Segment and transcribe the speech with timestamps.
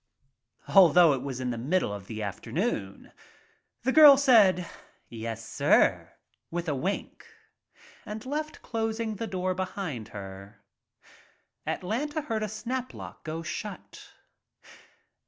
[0.67, 3.11] Although it was in the middle of the afternoon,
[3.83, 4.65] the girl said
[5.09, 6.13] "yes, sir,"
[6.49, 7.27] with a wink
[8.03, 10.63] and left closing the door behind her.
[11.67, 14.09] Atlanta heard a snap lock go shut.